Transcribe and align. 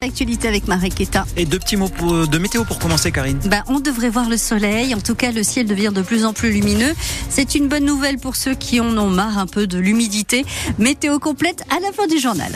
Actualité 0.00 0.46
avec 0.46 0.68
Maréqueta. 0.68 1.26
Et 1.36 1.44
deux 1.44 1.58
petits 1.58 1.76
mots 1.76 1.88
de 1.88 2.38
météo 2.38 2.62
pour 2.62 2.78
commencer, 2.78 3.10
Karine. 3.10 3.40
Ben, 3.46 3.64
on 3.66 3.80
devrait 3.80 4.10
voir 4.10 4.28
le 4.28 4.36
soleil. 4.36 4.94
En 4.94 5.00
tout 5.00 5.16
cas, 5.16 5.32
le 5.32 5.42
ciel 5.42 5.66
devient 5.66 5.90
de 5.92 6.02
plus 6.02 6.24
en 6.24 6.32
plus 6.32 6.52
lumineux. 6.52 6.94
C'est 7.28 7.56
une 7.56 7.66
bonne 7.66 7.84
nouvelle 7.84 8.18
pour 8.18 8.36
ceux 8.36 8.54
qui 8.54 8.78
en 8.78 8.96
ont 8.96 9.10
marre 9.10 9.38
un 9.38 9.48
peu 9.48 9.66
de 9.66 9.76
l'humidité. 9.76 10.46
Météo 10.78 11.18
complète 11.18 11.64
à 11.76 11.80
la 11.80 11.90
fin 11.90 12.06
du 12.06 12.20
journal. 12.20 12.52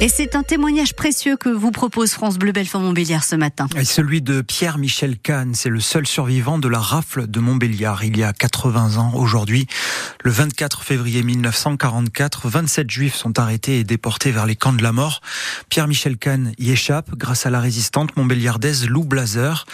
Et 0.00 0.08
c'est 0.08 0.34
un 0.34 0.42
témoignage 0.42 0.94
précieux 0.94 1.36
que 1.36 1.48
vous 1.48 1.70
propose 1.70 2.12
France 2.12 2.36
Bleu 2.36 2.52
Belfort 2.52 2.80
Montbéliard 2.80 3.22
ce 3.22 3.36
matin. 3.36 3.68
Et 3.76 3.84
celui 3.84 4.22
de 4.22 4.42
Pierre-Michel 4.42 5.18
Kahn, 5.18 5.54
c'est 5.54 5.68
le 5.68 5.80
seul 5.80 6.06
survivant 6.06 6.58
de 6.58 6.68
la 6.68 6.80
rafle 6.80 7.28
de 7.28 7.40
Montbéliard 7.40 8.04
il 8.04 8.18
y 8.18 8.24
a 8.24 8.32
80 8.32 8.96
ans 8.96 9.12
aujourd'hui. 9.14 9.66
Le 10.22 10.32
24 10.32 10.82
février 10.82 11.22
1944, 11.22 12.48
27 12.48 12.90
juifs 12.90 13.14
sont 13.14 13.38
arrêtés 13.38 13.78
et 13.78 13.84
déportés 13.84 14.32
vers 14.32 14.46
les 14.46 14.56
camps 14.56 14.72
de 14.72 14.82
la 14.82 14.92
mort. 14.92 15.20
Pierre-Michel 15.68 16.18
Kahn 16.18 16.52
y 16.58 16.72
échappe 16.72 17.14
grâce 17.16 17.46
à 17.46 17.50
la 17.50 17.60
résistante 17.60 18.16
montbéliardaise 18.16 18.88
Lou 18.88 19.04
Blazer. 19.04 19.64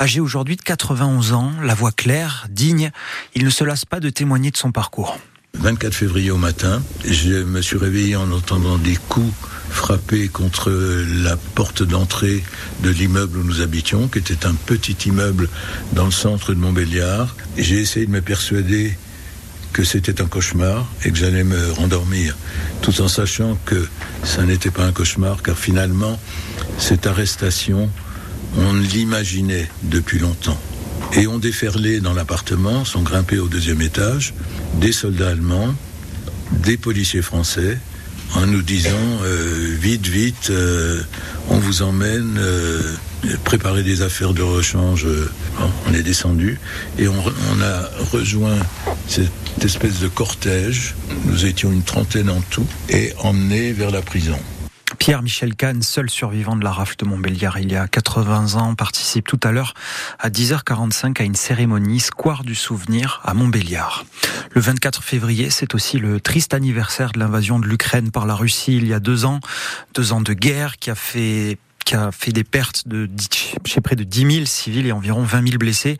Âgé 0.00 0.20
aujourd'hui 0.20 0.56
de 0.56 0.62
91 0.62 1.32
ans, 1.32 1.52
la 1.62 1.74
voix 1.74 1.92
claire, 1.92 2.46
digne, 2.48 2.92
il 3.34 3.44
ne 3.44 3.50
se 3.50 3.64
lasse 3.64 3.84
pas 3.84 4.00
de 4.00 4.08
témoigner 4.08 4.52
de 4.52 4.56
son 4.56 4.70
parcours. 4.70 5.18
24 5.58 5.94
février 5.94 6.30
au 6.30 6.36
matin, 6.36 6.82
je 7.08 7.42
me 7.42 7.62
suis 7.62 7.78
réveillé 7.78 8.16
en 8.16 8.30
entendant 8.32 8.76
des 8.76 8.96
coups 9.08 9.32
frappés 9.70 10.28
contre 10.28 10.70
la 11.22 11.36
porte 11.36 11.82
d'entrée 11.82 12.44
de 12.82 12.90
l'immeuble 12.90 13.38
où 13.38 13.42
nous 13.42 13.60
habitions, 13.60 14.08
qui 14.08 14.18
était 14.18 14.46
un 14.46 14.54
petit 14.54 14.96
immeuble 15.06 15.48
dans 15.92 16.04
le 16.04 16.10
centre 16.10 16.54
de 16.54 16.58
Montbéliard. 16.58 17.34
J'ai 17.56 17.80
essayé 17.80 18.06
de 18.06 18.10
me 18.10 18.20
persuader 18.20 18.96
que 19.72 19.84
c'était 19.84 20.20
un 20.20 20.26
cauchemar 20.26 20.86
et 21.04 21.10
que 21.10 21.16
j'allais 21.16 21.44
me 21.44 21.72
rendormir, 21.72 22.36
tout 22.82 23.00
en 23.00 23.08
sachant 23.08 23.58
que 23.64 23.88
ça 24.22 24.44
n'était 24.44 24.70
pas 24.70 24.84
un 24.84 24.92
cauchemar, 24.92 25.42
car 25.42 25.58
finalement, 25.58 26.20
cette 26.78 27.06
arrestation, 27.06 27.90
on 28.56 28.72
l'imaginait 28.74 29.68
depuis 29.82 30.18
longtemps 30.18 30.60
et 31.16 31.26
ont 31.26 31.38
déferlé 31.38 32.00
dans 32.00 32.12
l'appartement, 32.12 32.84
sont 32.84 33.02
grimpés 33.02 33.38
au 33.38 33.48
deuxième 33.48 33.80
étage, 33.80 34.34
des 34.80 34.92
soldats 34.92 35.30
allemands, 35.30 35.74
des 36.52 36.76
policiers 36.76 37.22
français, 37.22 37.78
en 38.34 38.46
nous 38.46 38.62
disant 38.62 38.90
euh, 39.22 39.76
vite, 39.80 40.06
vite, 40.06 40.50
euh, 40.50 41.00
on 41.48 41.58
vous 41.58 41.82
emmène, 41.82 42.36
euh, 42.38 42.80
préparer 43.44 43.82
des 43.82 44.02
affaires 44.02 44.34
de 44.34 44.42
rechange. 44.42 45.06
on 45.86 45.94
est 45.94 46.02
descendu 46.02 46.58
et 46.98 47.06
on, 47.06 47.14
on, 47.14 47.62
a 47.62 47.88
rejoint 48.12 48.58
cette 49.06 49.30
espèce 49.62 50.00
de 50.00 50.08
cortège. 50.08 50.94
Nous 51.26 51.46
étions 51.46 51.70
une 51.70 51.84
trentaine 51.84 52.28
en 52.28 52.40
tout 52.50 52.66
et 52.88 53.12
emmenés 53.18 53.72
vers 53.72 53.90
la 53.90 54.02
prison. 54.02 54.38
Pierre-Michel 55.04 55.54
Kahn, 55.54 55.82
seul 55.82 56.08
survivant 56.08 56.56
de 56.56 56.64
la 56.64 56.72
rafle 56.72 56.96
de 56.96 57.04
Montbéliard 57.04 57.58
il 57.58 57.70
y 57.70 57.76
a 57.76 57.86
80 57.86 58.54
ans, 58.54 58.74
participe 58.74 59.28
tout 59.28 59.38
à 59.42 59.52
l'heure 59.52 59.74
à 60.18 60.30
10h45 60.30 61.20
à 61.20 61.24
une 61.24 61.34
cérémonie 61.34 62.00
Square 62.00 62.42
du 62.42 62.54
Souvenir 62.54 63.20
à 63.22 63.34
Montbéliard. 63.34 64.06
Le 64.52 64.62
24 64.62 65.02
février, 65.02 65.50
c'est 65.50 65.74
aussi 65.74 65.98
le 65.98 66.20
triste 66.20 66.54
anniversaire 66.54 67.12
de 67.12 67.18
l'invasion 67.18 67.58
de 67.58 67.66
l'Ukraine 67.66 68.12
par 68.12 68.24
la 68.24 68.34
Russie 68.34 68.78
il 68.78 68.86
y 68.86 68.94
a 68.94 68.98
deux 68.98 69.26
ans. 69.26 69.40
Deux 69.94 70.14
ans 70.14 70.22
de 70.22 70.32
guerre 70.32 70.78
qui 70.78 70.90
a 70.90 70.94
fait 70.94 71.58
qui 71.84 71.94
a 71.94 72.10
fait 72.12 72.32
des 72.32 72.44
pertes 72.44 72.88
de 72.88 73.08
chez 73.64 73.80
près 73.80 73.96
de 73.96 74.04
10 74.04 74.34
000 74.34 74.46
civils 74.46 74.86
et 74.86 74.92
environ 74.92 75.22
20 75.22 75.48
000 75.48 75.58
blessés. 75.58 75.98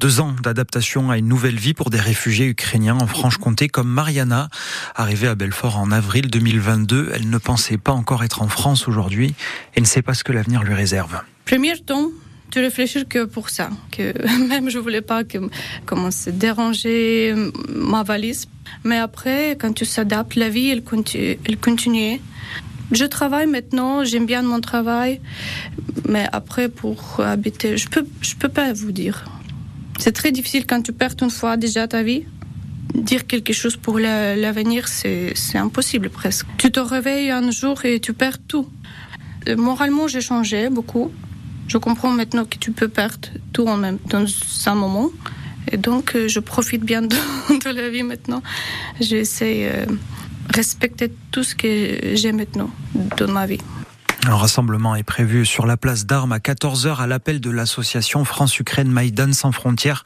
Deux 0.00 0.20
ans 0.20 0.34
d'adaptation 0.42 1.10
à 1.10 1.18
une 1.18 1.28
nouvelle 1.28 1.56
vie 1.56 1.74
pour 1.74 1.90
des 1.90 2.00
réfugiés 2.00 2.46
ukrainiens 2.46 2.98
en 3.00 3.06
Franche-Comté 3.06 3.68
comme 3.68 3.88
Mariana, 3.88 4.48
arrivée 4.94 5.28
à 5.28 5.34
Belfort 5.34 5.78
en 5.78 5.90
avril 5.92 6.28
2022. 6.30 7.12
Elle 7.14 7.30
ne 7.30 7.38
pensait 7.38 7.78
pas 7.78 7.92
encore 7.92 8.24
être 8.24 8.42
en 8.42 8.48
France 8.48 8.88
aujourd'hui 8.88 9.34
et 9.76 9.80
ne 9.80 9.86
sait 9.86 10.02
pas 10.02 10.14
ce 10.14 10.24
que 10.24 10.32
l'avenir 10.32 10.62
lui 10.62 10.74
réserve. 10.74 11.20
Premier 11.44 11.78
temps, 11.78 12.10
tu 12.50 12.58
réfléchis 12.58 13.06
que 13.06 13.24
pour 13.24 13.50
ça, 13.50 13.70
que 13.92 14.12
même 14.48 14.68
je 14.70 14.78
voulais 14.78 15.02
pas 15.02 15.24
que 15.24 15.38
commencer 15.86 16.30
à 16.30 16.32
déranger 16.32 17.34
ma 17.68 18.02
valise. 18.02 18.48
Mais 18.84 18.98
après, 18.98 19.56
quand 19.60 19.72
tu 19.72 19.84
s'adaptes, 19.84 20.36
la 20.36 20.48
vie, 20.48 20.68
elle 20.68 20.82
continue. 20.82 21.38
Elle 21.44 21.58
continue. 21.58 22.20
Je 22.92 23.04
travaille 23.04 23.46
maintenant, 23.46 24.04
j'aime 24.04 24.26
bien 24.26 24.42
mon 24.42 24.60
travail, 24.60 25.20
mais 26.08 26.26
après 26.32 26.68
pour 26.68 27.20
habiter, 27.20 27.76
je 27.76 27.88
peux, 27.88 28.06
je 28.20 28.34
peux 28.34 28.48
pas 28.48 28.72
vous 28.72 28.92
dire. 28.92 29.24
C'est 29.98 30.12
très 30.12 30.32
difficile 30.32 30.66
quand 30.66 30.80
tu 30.82 30.92
perds 30.92 31.16
une 31.20 31.30
fois 31.30 31.56
déjà 31.58 31.86
ta 31.86 32.02
vie. 32.02 32.24
Dire 32.94 33.26
quelque 33.26 33.52
chose 33.52 33.76
pour 33.76 33.98
l'avenir, 33.98 34.88
c'est 34.88 35.58
impossible 35.58 36.10
presque. 36.10 36.46
Tu 36.58 36.72
te 36.72 36.80
réveilles 36.80 37.30
un 37.30 37.50
jour 37.50 37.84
et 37.84 38.00
tu 38.00 38.12
perds 38.14 38.38
tout. 38.48 38.66
Euh, 39.48 39.56
moralement, 39.56 40.08
j'ai 40.08 40.20
changé 40.20 40.70
beaucoup. 40.70 41.10
Je 41.68 41.78
comprends 41.78 42.10
maintenant 42.10 42.44
que 42.44 42.56
tu 42.56 42.72
peux 42.72 42.88
perdre 42.88 43.28
tout 43.52 43.66
en 43.66 43.76
même 43.76 43.98
dans 44.08 44.24
un 44.66 44.74
moment. 44.74 45.10
Et 45.70 45.76
donc, 45.76 46.16
euh, 46.16 46.28
je 46.28 46.40
profite 46.40 46.82
bien 46.82 47.02
de, 47.02 47.70
la 47.70 47.90
vie 47.90 48.02
maintenant. 48.02 48.42
J'essaie. 49.00 49.70
Euh, 49.70 49.86
respecter 50.54 51.12
tout 51.30 51.44
ce 51.44 51.54
que 51.54 52.14
j'ai 52.14 52.32
maintenant 52.32 52.70
dans 53.16 53.30
ma 53.30 53.46
vie. 53.46 53.60
Un 54.26 54.36
rassemblement 54.36 54.94
est 54.96 55.02
prévu 55.02 55.46
sur 55.46 55.66
la 55.66 55.78
place 55.78 56.04
d'Armes 56.04 56.32
à 56.32 56.38
14h 56.38 56.98
à 56.98 57.06
l'appel 57.06 57.40
de 57.40 57.50
l'association 57.50 58.24
France-Ukraine 58.24 58.90
Maïdan 58.90 59.32
sans 59.32 59.50
frontières 59.50 60.04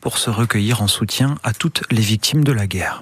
pour 0.00 0.18
se 0.18 0.30
recueillir 0.30 0.82
en 0.82 0.86
soutien 0.86 1.34
à 1.42 1.52
toutes 1.52 1.82
les 1.90 2.00
victimes 2.00 2.44
de 2.44 2.52
la 2.52 2.68
guerre. 2.68 3.00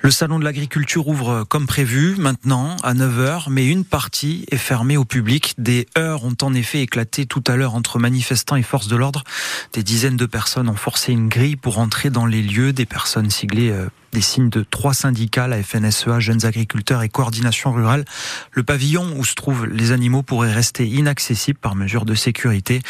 Le 0.00 0.12
salon 0.12 0.38
de 0.38 0.44
l'agriculture 0.44 1.08
ouvre 1.08 1.44
comme 1.44 1.66
prévu 1.66 2.14
maintenant 2.16 2.76
à 2.84 2.94
9h, 2.94 3.46
mais 3.50 3.66
une 3.66 3.84
partie 3.84 4.46
est 4.50 4.56
fermée 4.56 4.96
au 4.96 5.04
public. 5.04 5.54
Des 5.58 5.86
heures 5.98 6.24
ont 6.24 6.36
en 6.40 6.54
effet 6.54 6.82
éclaté 6.82 7.26
tout 7.26 7.42
à 7.48 7.56
l'heure 7.56 7.74
entre 7.74 7.98
manifestants 7.98 8.54
et 8.54 8.62
forces 8.62 8.86
de 8.86 8.94
l'ordre. 8.94 9.24
Des 9.72 9.82
dizaines 9.82 10.16
de 10.16 10.26
personnes 10.26 10.68
ont 10.68 10.76
forcé 10.76 11.12
une 11.12 11.28
grille 11.28 11.56
pour 11.56 11.78
entrer 11.78 12.10
dans 12.10 12.26
les 12.26 12.42
lieux. 12.42 12.72
Des 12.72 12.86
personnes 12.86 13.28
siglées 13.28 13.70
euh, 13.70 13.88
des 14.12 14.20
signes 14.20 14.48
de 14.48 14.64
trois 14.68 14.94
syndicats, 14.94 15.46
la 15.46 15.62
FNSEA, 15.62 16.20
Jeunes 16.20 16.44
Agriculteurs 16.44 17.02
et 17.02 17.08
Coordination 17.08 17.72
Rurale. 17.72 18.04
Le 18.52 18.62
pavillon 18.62 19.14
où 19.16 19.24
se 19.24 19.34
trouvent 19.34 19.66
les 19.66 19.92
animaux 19.92 20.22
pourrait 20.22 20.52
rester 20.52 20.86
inaccessible 20.86 21.58
par 21.58 21.74
mesure 21.74 22.04
de 22.04 22.14
sécurité. 22.14 22.80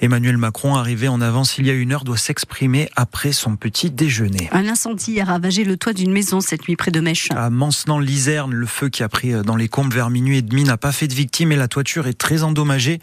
Emmanuel 0.00 0.36
Macron, 0.36 0.76
arrivé 0.76 1.08
en 1.08 1.20
avance 1.20 1.58
il 1.58 1.66
y 1.66 1.70
a 1.70 1.74
une 1.74 1.92
heure, 1.92 2.04
doit 2.04 2.16
s'exprimer 2.16 2.88
après 2.96 3.32
son 3.32 3.56
petit 3.56 3.90
déjeuner. 3.90 4.48
Un 4.52 4.68
incendie 4.68 5.20
a 5.20 5.24
ravagé 5.24 5.64
le 5.64 5.76
toit 5.76 5.92
d'une 5.92 6.12
maison 6.12 6.40
nuit 6.66 6.76
près 6.76 6.90
de 6.90 7.00
Mèche. 7.00 7.28
À 7.30 7.50
Mancenant-Lizerne, 7.50 8.52
le 8.52 8.66
feu 8.66 8.88
qui 8.88 9.02
a 9.02 9.08
pris 9.08 9.34
euh, 9.34 9.42
dans 9.42 9.56
les 9.56 9.68
combes 9.68 9.92
vers 9.92 10.10
minuit 10.10 10.38
et 10.38 10.42
demi 10.42 10.64
n'a 10.64 10.76
pas 10.76 10.92
fait 10.92 11.06
de 11.06 11.14
victimes 11.14 11.52
et 11.52 11.56
la 11.56 11.68
toiture 11.68 12.06
est 12.06 12.18
très 12.18 12.42
endommagée. 12.42 13.00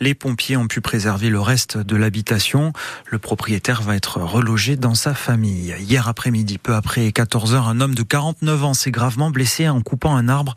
Les 0.00 0.14
pompiers 0.14 0.56
ont 0.56 0.66
pu 0.66 0.80
préserver 0.80 1.30
le 1.30 1.40
reste 1.40 1.78
de 1.78 1.96
l'habitation. 1.96 2.72
Le 3.06 3.18
propriétaire 3.18 3.82
va 3.82 3.96
être 3.96 4.20
relogé 4.20 4.76
dans 4.76 4.94
sa 4.94 5.14
famille. 5.14 5.74
Hier 5.80 6.08
après-midi, 6.08 6.58
peu 6.58 6.74
après 6.74 7.10
14 7.12 7.54
heures, 7.54 7.68
un 7.68 7.80
homme 7.80 7.94
de 7.94 8.02
49 8.02 8.64
ans 8.64 8.74
s'est 8.74 8.90
gravement 8.90 9.30
blessé 9.30 9.68
en 9.68 9.80
coupant 9.80 10.16
un 10.16 10.28
arbre. 10.28 10.54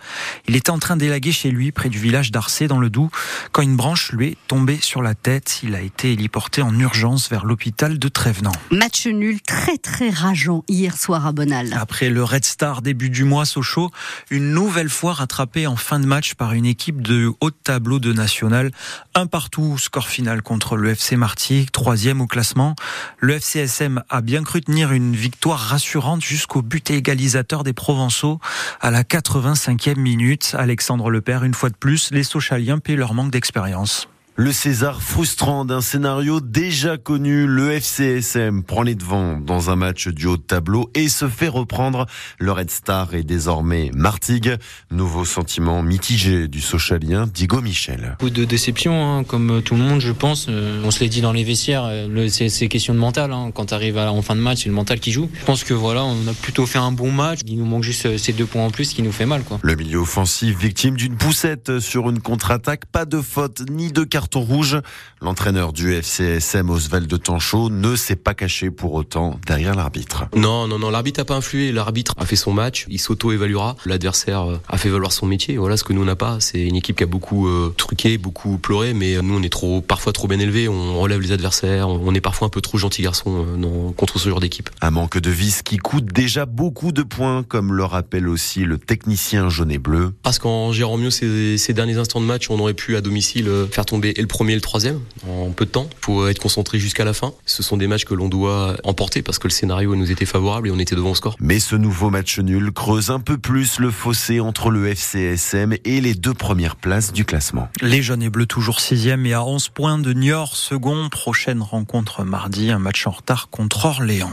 Il 0.47 0.56
était 0.56 0.72
en 0.72 0.79
train 0.79 0.97
d'élaguer 0.97 1.31
chez 1.31 1.51
lui, 1.51 1.72
près 1.72 1.90
du 1.90 2.00
village 2.00 2.31
d'Arcé, 2.31 2.67
dans 2.67 2.79
le 2.79 2.90
Doubs, 2.90 3.11
quand 3.51 3.61
une 3.61 3.75
branche 3.75 4.11
lui 4.11 4.28
est 4.29 4.38
tombée 4.47 4.79
sur 4.81 5.01
la 5.01 5.16
tête. 5.16 5.59
Il 5.63 5.75
a 5.75 5.81
été 5.81 6.13
héliporté 6.13 6.61
en 6.61 6.78
urgence 6.79 7.29
vers 7.29 7.45
l'hôpital 7.45 8.00
de 8.00 8.07
Trévenant. 8.07 8.51
Match 8.72 9.07
nul 9.07 9.41
très 9.41 9.78
très 9.78 10.09
rageant 10.09 10.63
hier 10.67 10.97
soir 10.97 11.25
à 11.25 11.31
Bonal. 11.31 11.75
Après 11.79 12.09
le 12.09 12.23
Red 12.23 12.41
Star 12.46 12.81
début 12.81 13.09
du 13.09 13.24
mois, 13.24 13.46
Sochaux, 13.46 13.91
une 14.29 14.52
nouvelle 14.52 14.90
fois 14.90 15.13
rattrapé 15.13 15.66
en 15.68 15.75
fin 15.75 16.00
de 16.00 16.06
match 16.06 16.35
par 16.35 16.53
une 16.53 16.66
équipe 16.66 17.02
de 17.02 17.31
haut 17.40 17.52
tableau 17.52 18.00
de 18.00 18.13
national. 18.13 18.72
Un 19.16 19.25
partout, 19.25 19.78
score 19.78 20.07
final 20.07 20.41
contre 20.41 20.78
le 20.78 20.90
FC 20.90 21.16
Martigues, 21.16 21.72
troisième 21.72 22.22
au 22.22 22.28
classement. 22.28 22.75
Le 23.19 23.34
FCSM 23.34 24.03
a 24.09 24.22
bien 24.22 24.44
cru 24.44 24.62
tenir 24.62 24.91
une 24.91 25.16
victoire 25.16 25.59
rassurante 25.59 26.22
jusqu'au 26.22 26.52
au 26.53 26.62
but 26.62 26.91
égalisateur 26.91 27.63
des 27.63 27.74
Provençaux 27.74 28.40
à 28.81 28.91
la 28.91 29.03
85e 29.03 29.97
minute. 29.97 30.56
Alexandre 30.58 31.09
Lepère, 31.09 31.44
une 31.44 31.53
fois 31.53 31.69
de 31.69 31.75
plus, 31.75 32.09
les 32.12 32.23
Sochaliens 32.23 32.79
paient 32.79 32.96
leur 32.96 33.13
manque 33.13 33.31
d'expérience. 33.31 34.08
Le 34.41 34.52
César 34.52 35.03
frustrant 35.03 35.66
d'un 35.66 35.82
scénario 35.82 36.41
déjà 36.41 36.97
connu, 36.97 37.46
le 37.46 37.73
FCSM 37.73 38.64
prend 38.64 38.82
les 38.82 38.96
devants 38.96 39.38
dans 39.38 39.70
un 39.70 39.76
match 39.76 40.08
du 40.08 40.26
haut 40.26 40.38
de 40.38 40.41
tableau 40.41 40.90
et 40.96 41.09
se 41.09 41.29
fait 41.29 41.47
reprendre. 41.47 42.08
Le 42.40 42.52
Red 42.52 42.72
Star 42.72 43.14
est 43.14 43.22
désormais 43.22 43.91
Martigues. 43.93 44.55
Nouveau 44.90 45.26
sentiment 45.26 45.84
mitigé 45.84 46.47
du 46.47 46.59
socialien 46.59 47.28
Diego 47.32 47.61
Michel. 47.61 48.16
Beaucoup 48.17 48.32
de 48.32 48.43
déception, 48.43 49.05
hein, 49.05 49.23
comme 49.23 49.61
tout 49.61 49.76
le 49.76 49.82
monde, 49.82 49.99
je 49.99 50.11
pense. 50.11 50.47
Euh, 50.49 50.82
on 50.84 50.90
se 50.90 51.02
l'est 51.02 51.09
dit 51.09 51.22
dans 51.22 51.34
les 51.34 51.43
vestiaires, 51.43 51.84
euh, 51.85 52.28
c'est 52.28 52.67
question 52.67 52.96
de 52.96 52.99
mental. 52.99 53.32
Hein. 53.34 53.52
Quand 53.53 53.67
tu 53.67 53.76
arrives 53.76 53.99
en 53.99 54.23
fin 54.23 54.35
de 54.35 54.41
match, 54.41 54.64
c'est 54.64 54.70
le 54.70 54.76
mental 54.76 54.99
qui 54.99 55.11
joue. 55.11 55.29
Je 55.40 55.46
pense 55.46 55.64
que 55.64 55.76
voilà, 55.76 56.03
on 56.03 56.28
a 56.28 56.34
plutôt 56.34 56.66
fait 56.66 56.79
un 56.79 56.91
bon 56.91 57.11
match. 57.11 57.41
Il 57.46 57.59
nous 57.59 57.66
manque 57.66 57.84
juste 57.84 58.08
euh, 58.08 58.17
ces 58.17 58.34
deux 58.34 58.47
points 58.47 58.66
en 58.66 58.72
plus 58.72 58.91
qui 58.91 59.03
nous 59.03 59.11
fait 59.11 59.28
mal. 59.28 59.43
Quoi. 59.43 59.59
Le 59.61 59.76
milieu 59.76 59.99
offensif 59.99 60.58
victime 60.58 60.96
d'une 60.96 61.16
poussette 61.16 61.79
sur 61.79 62.09
une 62.09 62.22
contre-attaque. 62.22 62.85
Pas 62.88 63.05
de 63.05 63.22
faute 63.22 63.61
ni 63.70 63.91
de 63.91 64.03
carton 64.03 64.30
carton 64.31 64.41
rouge. 64.41 64.78
L'entraîneur 65.22 65.73
du 65.73 65.93
FCSM 65.93 66.69
Oswald 66.69 67.05
de 67.05 67.17
Tanchot 67.17 67.69
ne 67.69 67.95
s'est 67.95 68.16
pas 68.16 68.33
caché 68.33 68.72
pour 68.72 68.93
autant 68.93 69.39
derrière 69.45 69.75
l'arbitre. 69.75 70.25
Non, 70.35 70.67
non, 70.67 70.79
non, 70.79 70.89
l'arbitre 70.89 71.19
n'a 71.19 71.25
pas 71.25 71.35
influé. 71.35 71.72
L'arbitre 71.72 72.13
a 72.17 72.25
fait 72.25 72.35
son 72.35 72.53
match, 72.53 72.85
il 72.89 72.99
s'auto-évaluera. 72.99 73.75
L'adversaire 73.85 74.49
euh, 74.49 74.57
a 74.67 74.78
fait 74.78 74.89
valoir 74.89 75.11
son 75.11 75.28
métier. 75.28 75.57
Voilà 75.57 75.78
ce 75.78 75.83
que 75.83 75.93
nous 75.93 76.01
on 76.01 76.05
n'a 76.05 76.16
pas. 76.16 76.37
C'est 76.39 76.61
une 76.61 76.75
équipe 76.75 76.95
qui 76.97 77.03
a 77.03 77.07
beaucoup 77.07 77.47
euh, 77.47 77.73
truqué, 77.78 78.17
beaucoup 78.17 78.57
pleuré, 78.57 78.93
mais 78.93 79.22
nous 79.22 79.37
on 79.37 79.43
est 79.43 79.49
trop, 79.49 79.81
parfois 79.81 80.13
trop 80.13 80.28
bien 80.28 80.39
élevés. 80.39 80.67
On 80.67 80.99
relève 80.99 81.19
les 81.19 81.33
adversaires. 81.33 81.89
On 81.89 82.16
est 82.16 82.22
parfois 82.22 82.47
un 82.47 82.49
peu 82.49 82.61
trop 82.61 82.78
gentil 82.78 83.03
garçon 83.03 83.45
euh, 83.61 83.91
contre 83.91 84.17
ce 84.17 84.29
genre 84.29 84.39
d'équipe. 84.39 84.69
Un 84.81 84.91
manque 84.91 85.19
de 85.19 85.29
vis 85.29 85.61
qui 85.61 85.78
coûte 85.78 86.05
déjà 86.05 86.45
beaucoup 86.45 86.93
de 86.93 87.03
points, 87.03 87.43
comme 87.43 87.73
le 87.73 87.83
rappelle 87.83 88.28
aussi 88.28 88.63
le 88.63 88.78
technicien 88.79 89.49
jaune 89.49 89.72
et 89.72 89.78
bleu. 89.78 90.13
Parce 90.23 90.39
qu'en 90.39 90.72
gérant 90.72 90.97
mieux 90.97 91.11
ces, 91.11 91.57
ces, 91.57 91.73
derniers 91.73 91.97
instants 91.97 92.22
de 92.22 92.25
match, 92.25 92.49
on 92.49 92.59
aurait 92.59 92.73
pu 92.73 92.95
à 92.95 93.01
domicile 93.01 93.49
faire 93.72 93.85
tomber 93.85 94.13
et 94.22 94.23
le 94.23 94.28
premier 94.28 94.52
et 94.52 94.56
le 94.56 94.62
troisième 94.62 95.02
en 95.28 95.50
peu 95.50 95.66
de 95.66 95.72
temps. 95.72 95.90
Il 95.91 96.06
faut 96.06 96.28
être 96.28 96.40
concentré 96.40 96.78
jusqu'à 96.78 97.03
la 97.03 97.14
fin. 97.14 97.34
Ce 97.47 97.64
sont 97.64 97.76
des 97.76 97.88
matchs 97.88 98.06
que 98.06 98.14
l'on 98.14 98.29
doit 98.29 98.76
emporter 98.84 99.23
parce 99.23 99.40
que 99.40 99.47
le 99.47 99.52
scénario 99.52 99.96
nous 99.96 100.12
était 100.12 100.26
favorable 100.26 100.68
et 100.68 100.72
on 100.72 100.78
était 100.78 100.96
devant 100.96 101.09
le 101.09 101.16
score. 101.16 101.35
Mais 101.40 101.59
ce 101.59 101.76
nouveau 101.76 102.12
match 102.12 102.38
nul 102.40 102.72
creuse 102.72 103.09
un 103.09 103.20
peu 103.20 103.40
plus 103.40 103.79
le 103.79 103.90
fossé 103.90 104.40
entre 104.40 104.70
le 104.70 104.88
FCSM 104.88 105.76
et 105.84 106.02
les 106.02 106.14
deux 106.14 106.35
premières 106.35 106.76
places 106.76 107.14
du 107.14 107.26
classement. 107.26 107.68
Les 107.82 108.03
jaunes 108.03 108.22
et 108.22 108.29
bleus 108.29 108.46
toujours 108.46 108.79
sixième 108.79 109.26
et 109.26 109.34
à 109.34 109.44
11 109.44 109.70
points 109.70 109.97
de 109.97 110.14
Niort, 110.14 110.56
second. 110.56 111.09
Prochaine 111.09 111.64
rencontre 111.64 112.24
mardi, 112.24 112.70
un 112.70 112.79
match 112.79 113.08
en 113.08 113.12
retard 113.12 113.50
contre 113.50 113.85
Orléans. 113.85 114.32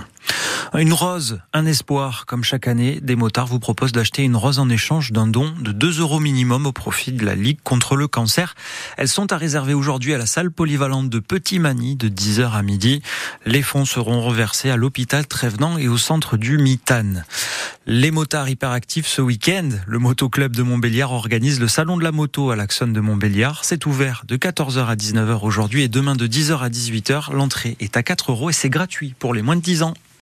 Une 0.75 0.92
rose, 0.92 1.40
un 1.54 1.64
espoir. 1.64 2.26
Comme 2.26 2.44
chaque 2.44 2.69
année, 2.69 3.00
des 3.00 3.16
motards 3.16 3.46
vous 3.46 3.58
proposent 3.58 3.92
d'acheter 3.92 4.22
une 4.22 4.36
rose 4.36 4.58
en 4.58 4.69
échange 4.69 5.12
d'un 5.12 5.26
don 5.26 5.54
de 5.60 5.72
2 5.72 6.00
euros 6.00 6.20
minimum 6.20 6.66
au 6.66 6.72
profit 6.72 7.12
de 7.12 7.25
la 7.25 7.34
Ligue 7.34 7.58
contre 7.64 7.96
le 7.96 8.06
cancer. 8.06 8.54
Elles 8.96 9.08
sont 9.08 9.32
à 9.32 9.36
réserver 9.38 9.72
aujourd'hui 9.72 10.12
à 10.12 10.19
la 10.19 10.26
salle 10.26 10.50
polyvalente 10.50 11.08
de 11.08 11.20
Petit 11.20 11.58
Mani 11.58 11.96
de 11.96 12.08
10h 12.08 12.52
à 12.52 12.62
midi. 12.62 13.02
Les 13.46 13.62
fonds 13.62 13.86
seront 13.86 14.20
reversés 14.20 14.70
à 14.70 14.76
l'hôpital 14.76 15.26
Trévenant 15.26 15.78
et 15.78 15.88
au 15.88 15.96
centre 15.96 16.36
du 16.36 16.58
Mitane. 16.58 17.24
Les 17.86 18.10
motards 18.10 18.50
hyperactifs 18.50 19.06
ce 19.06 19.22
week-end, 19.22 19.70
le 19.86 19.98
Motoclub 19.98 20.54
de 20.54 20.62
Montbéliard 20.62 21.12
organise 21.12 21.58
le 21.58 21.69
salon 21.69 21.96
de 21.96 22.04
la 22.04 22.12
moto 22.12 22.50
à 22.50 22.56
l'Axon 22.56 22.88
de 22.88 23.00
Montbéliard. 23.00 23.64
C'est 23.64 23.86
ouvert 23.86 24.24
de 24.28 24.36
14h 24.36 24.86
à 24.86 24.94
19h 24.94 25.40
aujourd'hui 25.42 25.82
et 25.82 25.88
demain 25.88 26.14
de 26.14 26.26
10h 26.26 26.58
à 26.58 26.69
18h. 26.69 27.32
L'entrée 27.32 27.78
est 27.81 27.96
à 27.96 28.02
4 28.02 28.32
euros 28.32 28.50
et 28.50 28.52
c'est 28.52 28.69
gratuit 28.69 29.14
pour 29.19 29.32
les 29.32 29.40
moins 29.40 29.56
de 29.56 29.62
10 29.62 29.82
ans. 29.82 29.94